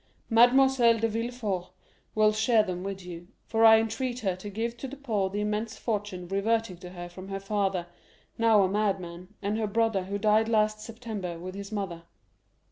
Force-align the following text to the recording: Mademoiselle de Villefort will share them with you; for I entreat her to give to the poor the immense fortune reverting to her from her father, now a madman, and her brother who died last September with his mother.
Mademoiselle 0.31 0.97
de 0.97 1.07
Villefort 1.07 1.69
will 2.15 2.31
share 2.31 2.63
them 2.63 2.81
with 2.83 3.05
you; 3.05 3.27
for 3.45 3.63
I 3.63 3.79
entreat 3.79 4.21
her 4.21 4.35
to 4.37 4.49
give 4.49 4.75
to 4.77 4.87
the 4.87 4.95
poor 4.95 5.29
the 5.29 5.41
immense 5.41 5.77
fortune 5.77 6.27
reverting 6.27 6.77
to 6.77 6.89
her 6.89 7.07
from 7.07 7.27
her 7.27 7.39
father, 7.39 7.85
now 8.35 8.63
a 8.63 8.67
madman, 8.67 9.35
and 9.43 9.59
her 9.59 9.67
brother 9.67 10.05
who 10.05 10.17
died 10.17 10.49
last 10.49 10.79
September 10.79 11.37
with 11.37 11.53
his 11.53 11.71
mother. 11.71 12.01